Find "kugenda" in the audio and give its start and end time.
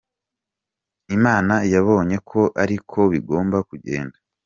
3.69-4.17